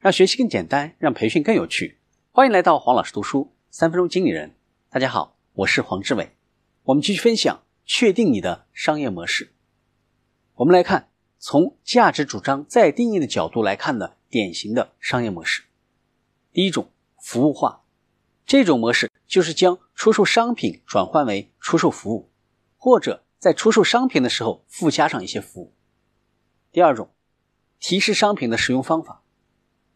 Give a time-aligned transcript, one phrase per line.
[0.00, 1.98] 让学习更简单，让培训更有趣。
[2.32, 4.54] 欢迎来到黄老师读书三分钟经理人。
[4.88, 6.30] 大家好，我是黄志伟。
[6.84, 9.52] 我们继续分享，确定你的商业模式。
[10.54, 15.64] 我们来看，从价值主张再定义的角度来看的典型的商业模式。
[16.50, 17.84] 第一种，服务化。
[18.46, 22.30] 这种模式就是将出售商品转换为出售服务，
[22.78, 25.74] 或者在出售商品的时候附加上一些服务。
[26.72, 27.10] 第二种，
[27.78, 29.19] 提示商品的使用方法。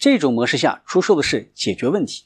[0.00, 2.24] 这种模式下出售的是解决问题，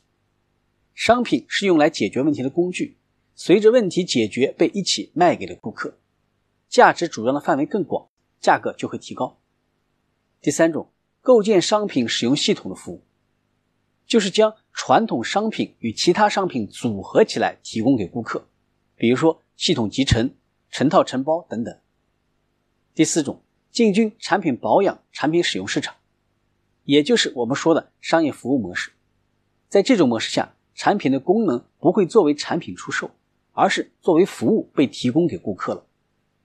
[0.94, 2.96] 商品是用来解决问题的工具，
[3.34, 5.98] 随着问题解决被一起卖给了顾客，
[6.68, 8.06] 价值主张的范围更广，
[8.40, 9.40] 价格就会提高。
[10.40, 13.02] 第三种，构建商品使用系统的服务，
[14.06, 18.46] 就是将传统商品与其他商品组合起来提供给顾客，
[18.94, 20.32] 比如说系统集成、
[20.70, 21.76] 成套承包等等。
[22.94, 25.96] 第四种，进军产品保养、产品使用市场。
[26.84, 28.92] 也就是我们说的商业服务模式，
[29.68, 33.10] 在这种模式下，产品的功能不会作为产品出售，
[33.52, 35.86] 而是作为服务被提供给顾客了。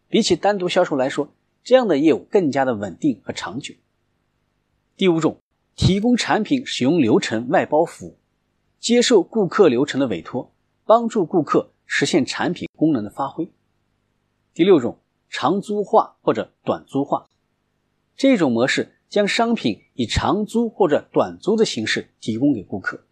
[0.07, 1.29] 比起单独销售来说，
[1.63, 3.75] 这样的业务更加的稳定和长久。
[4.95, 5.37] 第五种，
[5.75, 8.17] 提供产品使用流程外包服务，
[8.79, 10.53] 接受顾客流程的委托，
[10.85, 13.51] 帮助顾客实现产品功能的发挥。
[14.53, 17.27] 第六种，长租化或者短租化，
[18.15, 18.95] 这种模式。
[19.09, 23.03] 将商品以长租或者短租的形式提供给顾客。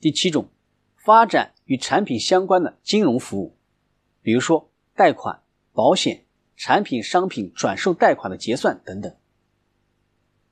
[0.00, 0.48] 第七种，
[0.96, 3.56] 发展与产品相关的金融服务，
[4.22, 6.24] 比如说贷款、保险、
[6.56, 9.14] 产品、商品转售贷款的结算等等。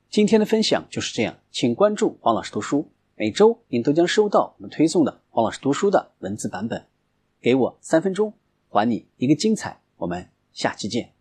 [0.09, 6.85] 今天的分享就是这样，请关注黄老师读书，每周您都将收到我们推送的黄老师读书的文字版本。
[7.41, 8.33] 给我三分钟，
[8.69, 9.81] 还你一个精彩。
[9.97, 11.16] 我们下期见。